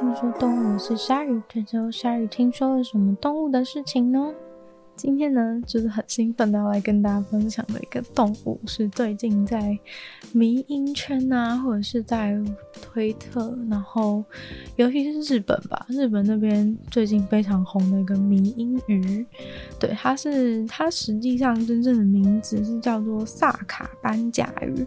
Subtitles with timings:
[0.00, 4.32] 听说动物是鲨鱼，这周鲨鱼听说了什么动物的事情呢？
[4.98, 9.78] 今天呢，就是很兴奋的要来跟大家分享的一个动物，是最近在
[10.32, 12.36] 迷因圈啊，或者是在
[12.72, 14.24] 推特，然后
[14.74, 19.24] 尤其是日本吧，日本那边最近非常红的一个迷因鱼。
[19.78, 24.84] 对，它是它实际上真正的名字是叫做萨卡斑甲鱼，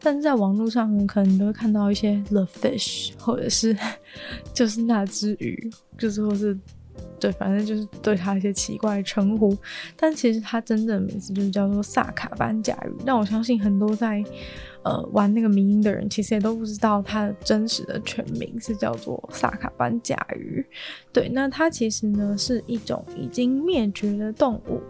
[0.00, 3.76] 但是在网络上，可能都会看到一些 the fish，或者是
[4.52, 6.58] 就是那只鱼，就是或是。
[7.22, 9.56] 对，反正就是对它一些奇怪的称呼，
[9.96, 12.92] 但其实它真正的名字就是叫做萨卡班甲鱼。
[13.06, 14.24] 但我相信很多在
[14.82, 20.66] 呃玩那个迷因的人，其实也都不知道它真实的全名是叫做萨卡班甲鱼。
[21.12, 24.80] 对，那它其实呢是一种已经灭绝的动物。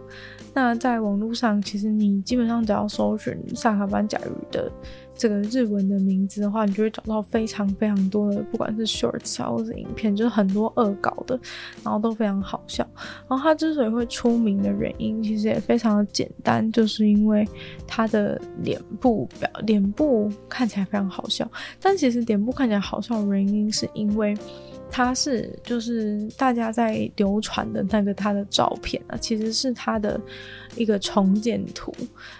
[0.55, 4.71] 那在网络上，其实你基本上只要搜寻萨卡班甲鱼的。
[5.15, 11.39] 这个日文的名字的话，你就会找到非常非常多的，不管是 shorts 啊，或者影片，就是很多恶搞的，
[11.83, 12.87] 然后都非常好笑。
[13.27, 17.47] 然后他之所以会出名的原因，其实也非常的简单，就是因为
[17.87, 21.49] 他的脸部表脸部看起来非常好笑。
[21.79, 24.35] 但其实脸部看起来好笑的原因，是因为。
[24.95, 30.21] 他是就是大家在流传的那个他的照片啊，其实是他的
[30.75, 31.91] 一个重建图，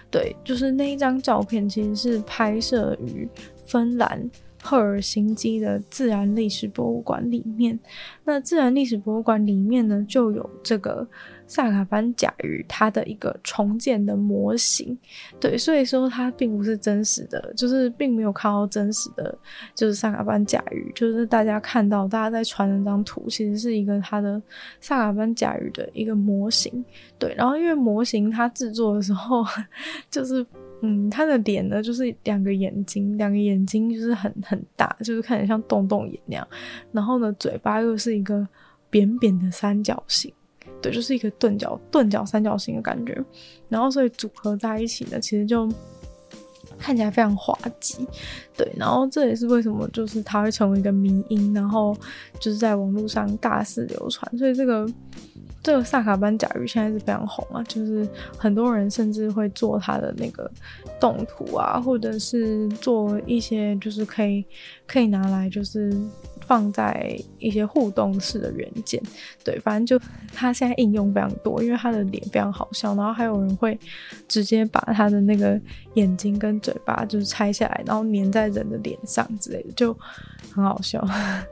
[0.08, 3.28] 对，就是那一张照片其实是拍摄于
[3.66, 4.30] 芬兰
[4.64, 7.78] 赫尔辛基的自然历史博物馆里面。
[8.24, 11.06] 那自然历史博物馆里面呢，就有这个。
[11.46, 14.96] 萨卡班甲鱼，它的一个重建的模型，
[15.38, 19.38] 对，所以说它并不是真实的，就是并没有看到真实的，
[19.74, 24.40] 就是萨卡班甲鱼，就是大家看到大家在传的那张图，其实是一个它的
[24.80, 26.82] 萨卡班甲鱼的一个模型，
[27.18, 29.44] 对，然后因为模型它制作的时候，
[30.10, 30.44] 就是
[30.86, 36.46] 嗯，他的脸呢就是两个眼睛，两个眼睛就是很很大，就是看起来像洞洞眼那样，
[36.92, 38.46] 然后呢嘴巴又是一个
[38.90, 40.30] 扁扁的三角形。
[40.80, 43.18] 对，就是一个钝角钝角三角形的感觉，
[43.70, 45.66] 然后所以组合在一起呢，其实就
[46.78, 48.06] 看起来非常滑稽。
[48.56, 51.96] 对，然后这也是为什么就是它会成为一个迷因，然后
[52.38, 54.38] 就是在网络上大肆流传。
[54.38, 54.86] 所以这个
[55.62, 60.50] 这个萨卡班甲鱼现在是非常红啊，就是很多人甚至会做它的那个
[61.00, 64.44] 动图啊，或者是做一些就是可以
[64.86, 65.92] 可以拿来就是。
[66.46, 69.02] 放在一些互动式的元件，
[69.42, 73.78] 对，反正就它现在应用非常多，因为它的脸非常好笑，然后还有人会
[74.28, 75.60] 直接把它的那个
[75.94, 79.96] 眼睛跟嘴巴就是拆下来，然后粘在人的脸上之类的，就
[80.52, 81.04] 很好笑。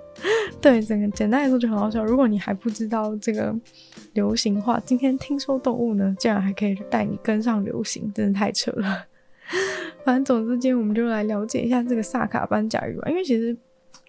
[0.60, 2.04] 对，整个简单来说就很好笑。
[2.04, 3.54] 如果你还不知道这个
[4.12, 9.06] 流行话，今天听说动物呢，竟然还可以带你跟上流行，真的太扯了。
[10.04, 13.56] 反正总之，今天我们就来了解一下这个萨卡班甲鱼吧，因为其实。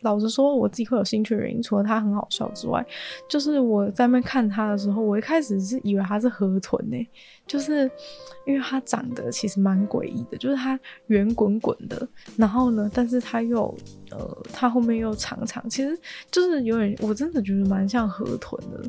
[0.03, 2.86] 老实说，我自己会有兴趣的原因，除了它很好笑之外，
[3.28, 7.09] 就是我在那看它的时候，我一开始是以为它是河豚呢、
[7.47, 7.90] 就是
[8.46, 13.74] 因为它长得其实蛮诡异的，就是它圆滚滚的，然后呢，但是它又
[14.12, 15.97] 呃，它后面又长长，其实
[16.30, 18.81] 就是有点，我真的觉得蛮像河豚的，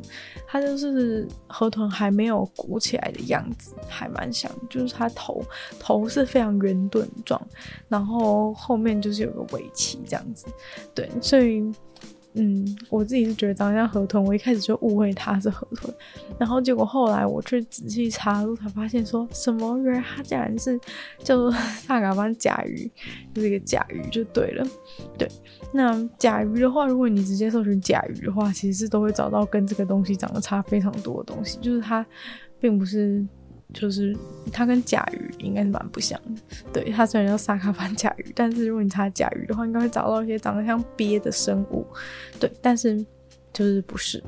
[0.45, 5.43] 它就是河豚还没有鼓起来的样子，还蛮像，就是它头
[5.79, 7.41] 头是非常圆盾状，
[7.87, 10.45] 然后后面就是有个尾鳍这样子，
[10.93, 11.04] 对。
[11.21, 11.61] 所以，
[12.33, 15.93] 嗯，我自己是觉得长得像河豚，我一开始就误会它是河豚，
[16.37, 20.79] 然后结果后来我去仔细查，才发现说什么人，它竟然是
[21.19, 22.91] 叫做萨卡斑甲鱼，
[23.33, 24.67] 就是一个甲鱼就对了。
[25.17, 25.27] 对，
[25.71, 32.05] 那甲鱼的话，如果你直接搜寻甲鱼的话，其实是都会找到跟这个东西长得差非常多的东西，就是它
[32.59, 33.25] 并不是。
[33.73, 34.15] 就是
[34.51, 41.85] 它跟甲鱼应该是蛮不像的，对，它虽然叫萨卡班甲鱼，但是如果你查甲鱼的话，应该会找到一些长得像鳖的生物，
[42.39, 43.05] 对，但是
[43.51, 44.23] 就是不是。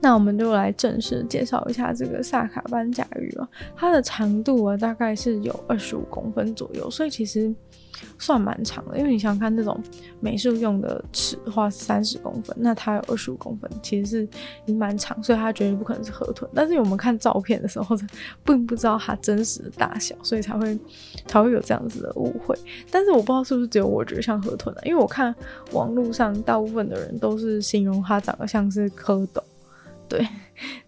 [0.00, 7.54] 那我们就来正式介绍一下这个萨卡班甲鱼了，它的长度啊大概是有二十五公分左右，所以其实。
[8.18, 9.82] 算蛮长的，因为你想看这种
[10.20, 14.28] 美术用的尺的话是三十公分，那它有二十五公分，其实是已
[14.66, 16.50] 经蛮长，所以它绝对不可能是河豚。
[16.54, 17.96] 但是我们看照片的时候，
[18.44, 20.78] 并不知道它真实的大小，所以才会
[21.26, 22.54] 才会有这样子的误会。
[22.90, 25.34] 但是我不知道是不是只有我觉得像河豚啊，因为我看
[25.72, 29.40] 网络上大部分的人都是形容它长得像是蝌蚪。
[30.08, 30.24] 对，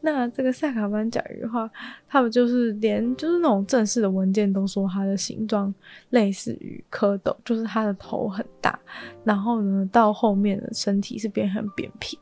[0.01, 1.69] 那这个萨卡班甲鱼的话，
[2.09, 5.75] 他们就是连就是那种正式的文件都说它的形状
[6.11, 8.79] 类似于蝌蚪，就是它的头很大，
[9.25, 12.17] 然后呢到后面的身体是变很扁平，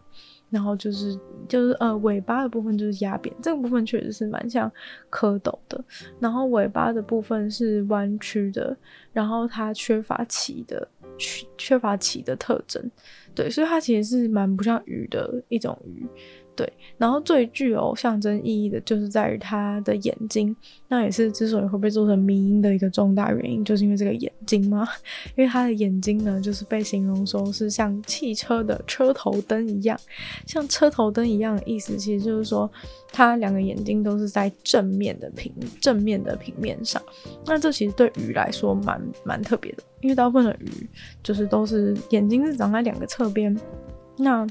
[0.49, 4.73] 然后就是就是呃尾巴的部分就是压扁，这个部分确实是蛮像
[5.11, 5.85] 蝌蚪的，
[6.19, 8.75] 然后尾巴的部分是弯曲的，
[9.13, 10.89] 然后它缺乏鳍的
[11.19, 12.91] 缺缺乏鳍的特征，
[13.35, 16.07] 对，所以它其实是蛮不像鱼的一种鱼。
[16.57, 20.57] 对，然后最具有象征意义的就是在于它的眼睛，
[20.89, 24.89] 那也是之所以会被做成迷因的一个重大原因，就是因为这个眼睛嘛。
[25.37, 30.01] 因为它的眼睛呢，就是被形容说是像汽车的车头灯一样，
[30.47, 32.71] 像车头灯一样的意思，其实就是说
[33.13, 37.03] 它两个眼睛都是在正面的平正面的平面上。
[37.45, 40.89] 那这其实对鱼来说蛮蛮特别的，因为大部分的鱼
[41.23, 43.55] 就是都是眼睛是长在两个侧边，
[44.17, 44.47] 那。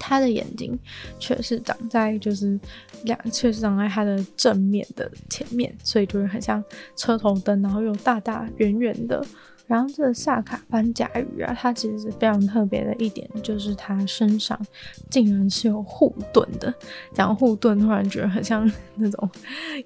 [0.00, 0.76] 他的眼睛
[1.20, 2.58] 却是长在就是
[3.04, 6.64] 两，却是长在他的正面的前面，所以就是很像
[6.96, 9.24] 车头灯，然后又大大圆圆的。
[9.70, 14.60] 然后这个萨卡班甲鱼啊，它其实是非常特别的一点，就是它身上
[15.08, 16.74] 竟然是有护盾的。
[17.14, 19.30] 讲护盾，突然觉得很像 那种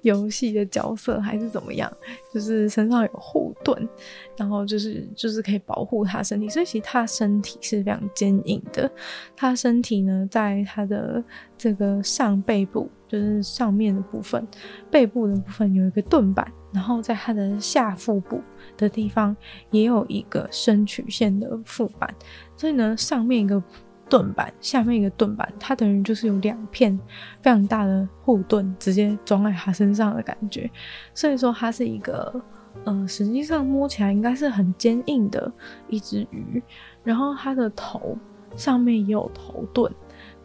[0.01, 1.91] 游戏的角色，还是怎么样？
[2.33, 3.87] 就是身上有护盾，
[4.35, 6.49] 然后就是就是可以保护它身体。
[6.49, 8.89] 所以其实它身体是非常坚硬的。
[9.35, 11.23] 它身体呢，在它的
[11.59, 14.47] 这个上背部，就是上面的部分，
[14.89, 18.41] 背部的部分有一个盾板，然后在它的下腹部。
[18.77, 19.35] 的地方
[19.71, 22.13] 也有一个深曲线的副板，
[22.55, 23.61] 所以呢，上面一个
[24.07, 26.97] 盾板，下面一个盾板，它等于就是有两片
[27.41, 30.69] 非常大的护盾直接装在它身上的感觉。
[31.13, 32.41] 所以说，它是一个，
[32.83, 35.51] 呃，实际上摸起来应该是很坚硬的
[35.87, 36.61] 一只鱼。
[37.03, 38.17] 然后它的头
[38.55, 39.91] 上面也有头盾，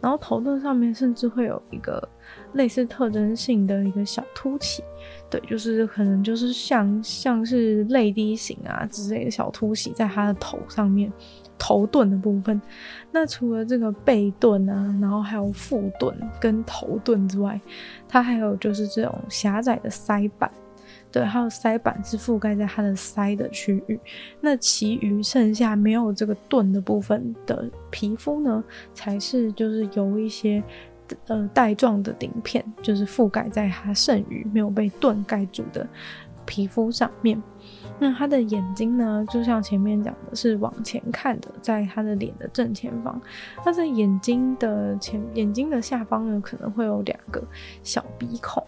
[0.01, 2.07] 然后头盾上面甚至会有一个
[2.53, 4.83] 类似特征性的一个小凸起。
[5.29, 11.11] 对，就是可能就是像像是泪滴形啊之类的小凸起在它的头上面，
[11.57, 12.61] 头盾的部分。
[13.11, 17.59] 那除了这个背盾啊，然后还有腹盾跟头盾之外，
[18.09, 20.51] 它还有就是这种狭窄的鳃板。
[21.09, 23.97] 对，还有鳃板是覆盖在它的鳃的区域。
[24.41, 28.63] 那其余剩下没有这个盾的部分的皮肤呢，
[28.93, 30.61] 才是就是有一些。
[31.27, 35.87] 呃，带状的顶片就是覆盖在它剩余没有被盾盖住的
[36.45, 37.41] 皮肤上面。
[37.99, 43.21] 那它的眼睛呢，就像前面讲的，是往前看的，在它的脸的正前方。
[43.63, 47.43] 那在眼睛的前，眼睛的下方呢，可能会有两个
[47.83, 48.65] 小鼻孔。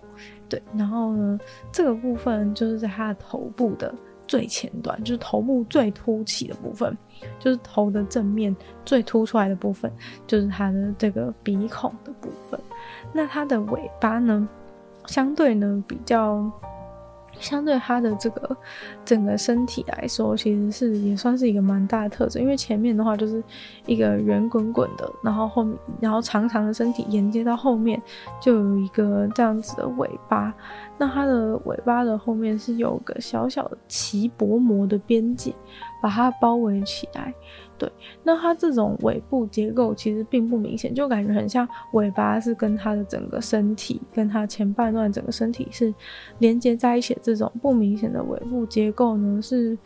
[0.47, 1.39] 对，然后呢，
[1.71, 3.93] 这个部分就是在它的头部的。
[4.27, 6.97] 最前端就是头部最凸起的部分，
[7.39, 8.55] 就是头的正面
[8.85, 9.91] 最凸出来的部分，
[10.25, 12.59] 就是它的这个鼻孔的部分。
[13.13, 14.47] 那它的尾巴呢，
[15.05, 16.51] 相对呢比较。
[17.39, 18.55] 相对它的这个
[19.03, 22.41] 整个身体来说，其实是也算是一个蛮大的特征。
[22.41, 23.43] 因为前面的话就是
[23.85, 28.01] 一个圆滚滚的，然后后面然后长长的身体连接到后面
[28.41, 30.53] 就有一个这样子的尾巴。
[30.97, 35.53] 那它的尾巴的后面是有个小小的鳍薄膜的边界，
[36.03, 37.33] 把它包围起来。
[37.77, 37.89] 对，
[38.23, 45.93] 那它这种尾部结构其实并不明显，就感觉很像尾巴是跟它的整个身体，跟它前半段整个身体是
[46.39, 47.17] 连接在一起。
[47.21, 49.77] 这种不明显的尾部结构呢，是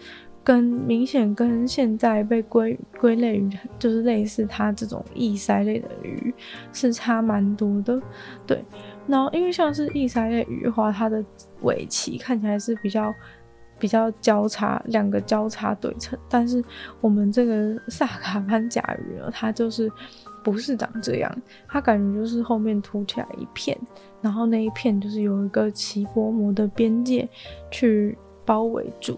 [0.43, 6.33] 跟明显跟现在被归归类于就是类似它这种异鳃类的鱼
[6.73, 8.01] 是差蛮多的。
[8.45, 8.65] 对，
[9.07, 11.23] 然后因为像是异鳃类鱼的话，它的
[11.61, 13.13] 尾鳍看起来是比较。
[13.79, 16.63] 比较交叉，两个交叉对称，但是
[17.01, 19.91] 我们这个萨卡班甲鱼呢，它就是
[20.43, 23.77] 不是长这样，它感觉就是后面凸起来一片，
[24.22, 27.27] 然后那一片就是有一个奇薄膜的边界
[27.69, 29.17] 去包围住。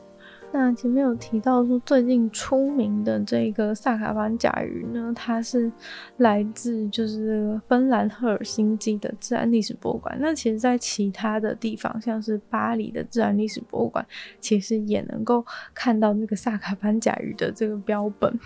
[0.52, 5.72] 那前面有提到说，最近出名的这个萨卡班甲鱼呢，它是
[6.18, 10.18] 来自就是芬兰赫尔辛基的自然历史博物馆。
[10.20, 14.06] 那其实，在其他的地方，像是巴黎的自然历史博物馆，
[14.40, 18.38] 其实也能够看到那个萨卡班甲鱼的这个标本。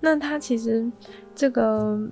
[0.00, 0.90] 那它其实
[1.34, 2.10] 这个。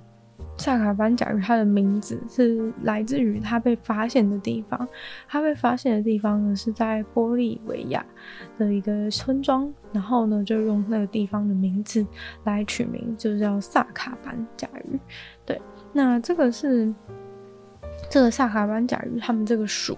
[0.57, 4.87] 萨卡班甲鱼，它的名字是来自于它被发现的地方。
[5.27, 8.05] 它被发现的地方呢，是在玻利维亚
[8.57, 12.05] 的一个村庄，然后呢，就用那个地方的名字
[12.43, 14.99] 来取名，就叫萨卡班甲鱼。
[15.45, 16.93] 对，那这个是
[18.13, 19.97] 这个萨卡班甲鱼，他们这个属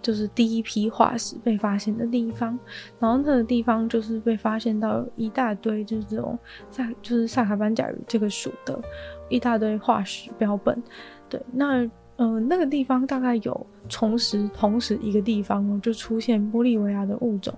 [0.00, 2.56] 就是第一批化石被发现的地方。
[3.00, 6.38] 然后那个地方就是被发现到一大堆，就是这种
[6.70, 8.80] 萨，就是萨卡班甲鱼这个属的。
[9.28, 10.80] 一大堆化石标本，
[11.28, 11.84] 对，那
[12.14, 17.52] 呃那个地方大概有同时同时一个地方就出现玻利维亚的物种，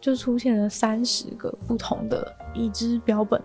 [0.00, 3.40] 就出现了三十个不同的已知标本，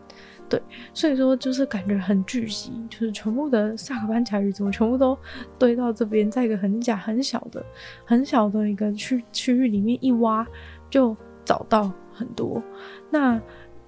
[0.50, 0.62] 对，
[0.94, 5.18] 所以说就是感觉很聚集，就是全部的萨克班甲鱼怎么全部都
[5.58, 7.64] 堆到这边，在一个很假很小的
[8.04, 10.46] 很小的一个区区域里面一挖
[10.90, 11.16] 就
[11.46, 12.62] 找到很多，
[13.10, 13.40] 那。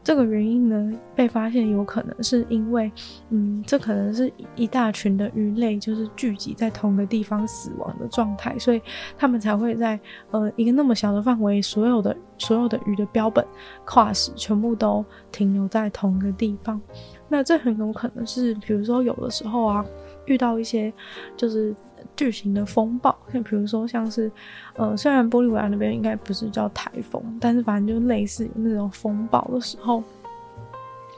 [0.03, 2.91] 这个原因呢，被发现有可能是因为，
[3.29, 8.81] 嗯，这可能是一大群的鱼类就是聚集在同个地方死亡的状态，所以
[9.17, 9.99] 他们才会在
[10.31, 13.45] 呃一个那么小的范围，所有的所有的鱼的标本
[13.85, 16.81] cos 全部都停留在同一个地方。
[17.29, 19.85] 那这很有可能是，比如说有的时候啊，
[20.25, 20.91] 遇到一些
[21.37, 21.75] 就是。
[22.15, 24.31] 巨型的风暴，像比如说像是，
[24.75, 30.03] 呃，虽然玻利维亚那边应该不是叫台风，但是反正就类似于那种风暴的时候，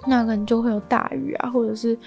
[0.07, 1.97] 那可能就会有大雨啊，或者是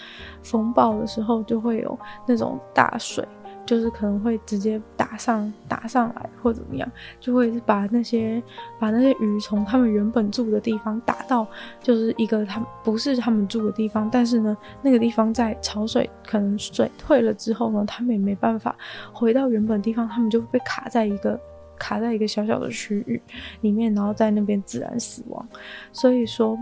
[0.42, 3.26] 风暴的时候就会有那种大水。
[3.66, 8.42] 就是可能会直接打上打上来，或怎么样，就会把那些
[8.78, 11.46] 把那些鱼从他们原本住的地方打到，
[11.82, 14.08] 就是一个他不是他们住的地方。
[14.11, 18.75] 但是呢，那个地方在潮水可能水退了之后呢，他们也没办法
[19.12, 21.38] 回到原本地方，他们就被卡在一个
[21.76, 23.20] 卡在一个小小的区域
[23.62, 25.46] 里面，然后在那边自然死亡。
[25.92, 26.56] 所以说。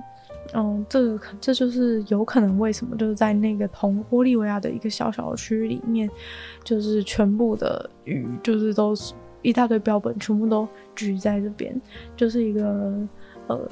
[0.54, 6.08] 嗯，这个这就是有可能为什么就是在那个同玻利维亚的一个小小区里面，
[6.62, 11.80] 就是全部的鱼就是都是一大堆标本，全部都聚在这边，
[12.16, 13.08] 就是一个
[13.48, 13.68] 呃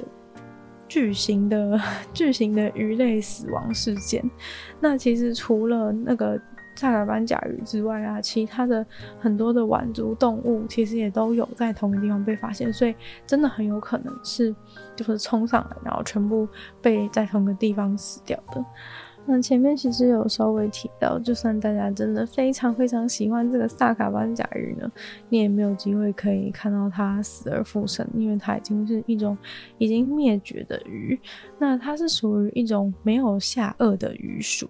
[0.87, 1.79] 巨型的
[2.13, 4.23] 巨型的鱼类死亡事件。
[4.79, 6.39] 那其实除了那个。
[6.75, 8.85] 萨卡班甲鱼之外啊，其他的
[9.19, 14.53] 很多的腕足动物其实也都有在同一地方被发现，所以真的很有可能是
[14.95, 16.47] 就是冲上来，然后全部
[16.81, 18.63] 被在同一个地方死掉的。
[19.25, 24.91] 那前面其实有稍微提到，就算大家真的非常非常喜欢这个萨卡班甲鱼呢，
[25.29, 29.37] 你也没有机会可以看到它死而复生，因为它已经是一种
[29.77, 31.17] 已经灭绝的鱼。
[31.57, 34.69] 那它是属于一种没有下颚的鱼属，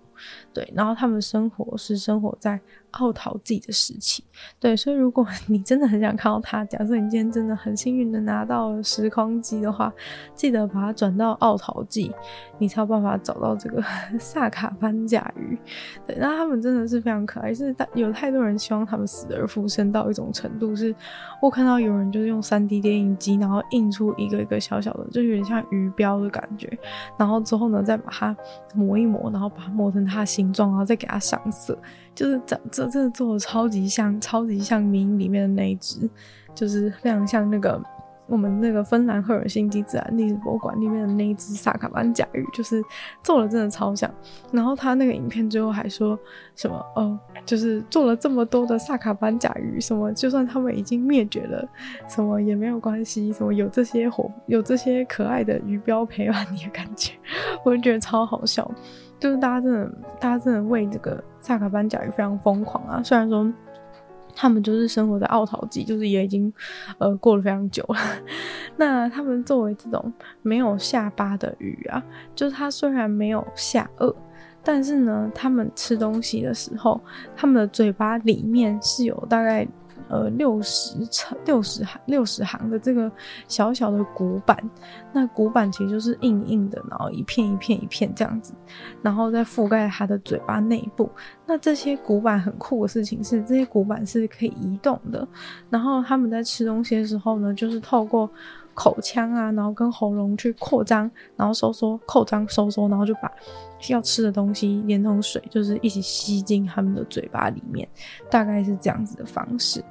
[0.54, 2.60] 对，然后他们生活是生活在。
[2.94, 4.24] 奥陶纪的时期，
[4.60, 9.92] 对，所以如果 你真的很想看到它，假设你今天真的很幸运的拿到了时光机的话，
[10.36, 12.14] 记得把它转到奥陶纪，
[12.60, 13.84] 你才有办法找到这个
[14.20, 15.58] 萨卡班甲鱼。
[16.06, 20.94] 对，那他们真的是非常可爱，是有太多人希望他们死而复生到一种程度，是
[21.42, 26.72] 我看到有人就是用 3D 电影机，然后印出一个一个小小的，就有点像鱼标的感觉，
[27.18, 28.38] 然后之后呢再把它
[28.76, 31.78] 磨一磨，然后把它磨成它形状，然后再给它上色。
[32.16, 36.10] 就是这这真的做的超级像，超级像迷里面的那一只，
[36.54, 37.82] 就是非常像那个
[38.28, 42.84] 我们那个芬兰赫尔辛基自然历史博物馆里面的那一只萨卡班甲鱼，就是
[43.24, 44.10] 做的真的超像。
[44.52, 46.18] 然后他那个影片最后还说
[46.56, 51.68] 什么，哦，就是做了这么多的萨卡班甲鱼，什么就算他们已经灭绝了，
[52.08, 57.14] 什么也没有关系，什么有这些火，有这些可爱的鱼标陪伴你的感觉，
[57.66, 58.70] 我就觉得超好笑。
[59.24, 59.90] 就是大家真的，
[60.20, 63.02] 大家真的为这个萨卡班甲鱼非常疯狂啊！
[63.02, 63.50] 虽然说
[64.36, 66.54] 他们就是生活在奥陶纪，就是也已经
[66.98, 67.96] 呃过了非常久了。
[68.76, 70.12] 那他们作为这种
[70.42, 72.04] 没有下巴的鱼啊，
[72.36, 74.14] 就是它虽然没有下颚，
[74.62, 77.00] 但是呢，他们吃东西的时候，
[77.34, 79.66] 他们的嘴巴里面是有大概。
[80.10, 83.12] 呃，六十乘、六十行、六十行的这个
[83.48, 84.58] 小小的骨板，
[85.12, 88.54] 那骨板其实就是硬硬的，然后一片一片一片这样子，
[89.02, 91.10] 然后再覆盖它的嘴巴内部。
[91.46, 95.28] 那这些骨板很酷的事情是，这些骨板是可以移动的。
[95.70, 98.30] 然后他们在吃东西的时候呢，就是透过
[98.74, 103.32] 口腔啊，然后跟喉咙去扩张，然后收缩、扩张、收缩，然后就把
[103.90, 107.88] 要吃的东西连同水，就是一起吸进他们的嘴巴里面，
[108.30, 109.84] 大概是这样子的方式。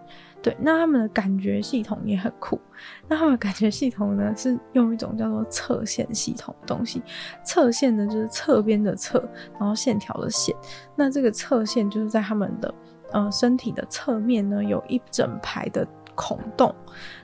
[0.42, 2.60] 对，那他们的感觉系统也很酷。
[3.06, 7.00] 那他们感觉系统呢，是用一种叫做侧线系统的东西。
[7.44, 9.22] 侧线呢，就是侧边的侧，
[9.60, 10.52] 然后线条的线。
[10.96, 12.74] 那这个侧线就是在他们的
[13.12, 15.86] 呃身体的侧面呢，有一整排的
[16.22, 16.72] 孔洞。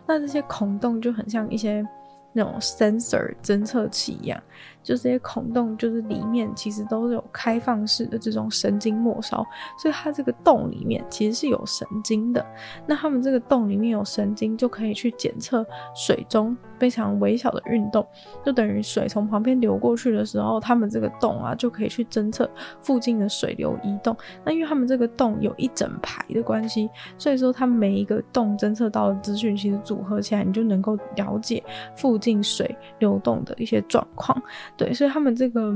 [0.05, 1.87] 那这些孔洞就很像一些
[2.33, 4.43] 那种 sensor 侦测器一样。
[4.83, 9.45] 就这些孔洞，就是里面其实都是有开放式的这种神经末梢，
[9.79, 12.45] 所以它这个洞里面其实是有神经的。
[12.87, 18.07] 那他们这个洞里面有神经，就可以去检测水中非常微小的运动，
[18.45, 22.49] 就等于水从旁边流过去的时候，他们这个洞啊就可以去侦测
[22.81, 24.17] 附近的水流移动。
[24.45, 31.63] 那因为他们这个洞有一整排的关系，所以说它每一个洞侦测到的资讯，其实组合起来，你就能够了解
[31.95, 34.41] 附近水流动的一些状况。
[34.79, 35.75] 对，所以他们这个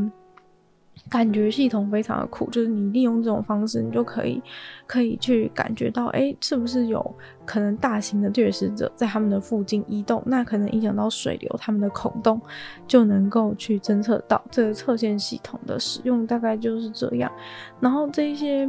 [1.11, 4.41] 感觉系统非常的酷，就是你利用这种方式，你就可以
[4.87, 10.23] 可以去感觉到，哎，是不是有可能大型的掠食者在他们的附近移动？
[10.27, 12.41] 那可能影响到水流，他们的孔洞
[12.87, 14.41] 就能够去侦测到。
[14.51, 17.33] 这个侧线系统的使用大概就是这样。
[17.81, 18.69] 然后这一些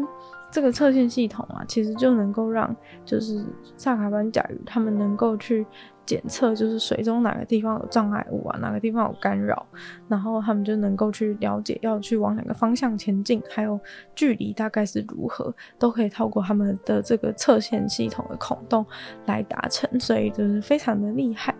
[0.50, 2.76] 这个侧线系统啊，其实就能够让
[3.06, 3.44] 就是
[3.76, 5.66] 萨卡班甲鱼他们能够去
[6.06, 9.66] 检测，就是水中哪个地方有障碍物啊，哪个地方有干扰，
[10.08, 13.80] 然后他们就能够去了解要去往哪个方向前进，还有
[14.16, 18.86] 距离大概是如何，都可以透过他们的这个测线系统的孔洞
[19.26, 21.56] 来达成，所以就是非常的厉害。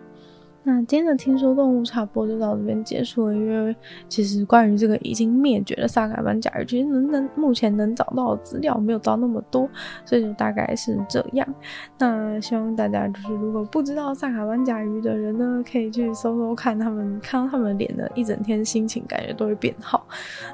[0.66, 3.76] 那今天的听说动物插播就到这边结束了，因为
[4.08, 9.68] 其实关于这个已经灭绝的萨卡班甲鱼，其实能能目前能找到的资料没有到那么多，
[10.06, 11.46] 所以就大概是这样。
[11.98, 20.06] 那希望大家就是如果不知道萨卡班甲鱼的人呢，可以去搜搜看他们，看到他们脸的一整天心情感觉都会变好。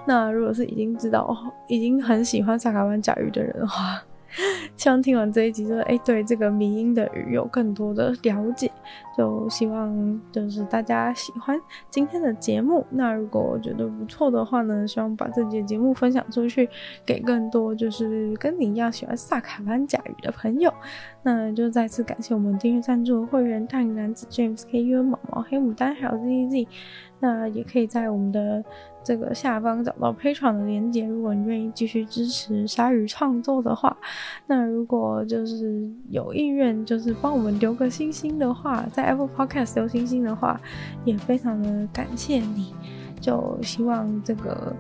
[0.05, 1.37] 那如果是已经知道、
[1.69, 4.02] 已经很喜欢萨卡班甲鱼的人的话，
[4.76, 8.70] 希望听完这一集，就是哎，对这个迷音的鱼有更多的了解。
[9.16, 11.60] 就希望就是大家喜欢
[11.90, 12.87] 今天的节目。
[12.90, 16.68] 那如果觉得不错的话呢，希望把这节节目分享出去，
[17.04, 20.72] 给更多就是跟你一样喜欢萨卡班甲鱼的朋友。
[21.23, 26.67] 那就再次感谢我们订阅赞助的会员：大鱼男子 James、KU、毛毛、黑牡丹还有 ZZ。
[27.23, 28.65] 那也可以在我们的
[29.05, 33.95] 这个下方找到 Patreon 的连接，如果你愿意继续支持鲨鱼创作的话。
[34.47, 40.59] 那如果就是有意愿，就是帮我们留个星星的话，在 Apple Podcast 留星星的话，
[41.05, 42.73] 也非常的感谢你。
[43.21, 44.75] 就希望这个。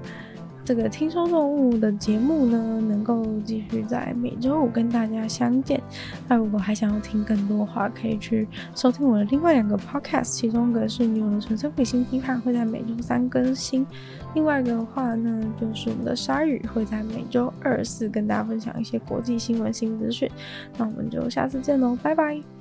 [0.70, 5.82] 这个听说动物的节目呢，能够继续在每周五跟大家相见。
[6.28, 8.46] 那如果还想要听更多的话，可以去
[8.76, 13.84] 收听我的另外两个 podcast，其中一个是《女友的纯粹理性批判》，会在每周三更新；
[14.36, 20.30] 另外一个的话呢，就是我们的鲨鱼，会在每周二四跟大家分享一些国际新闻新资讯。
[20.78, 22.59] 那我们就下次见喽，拜拜。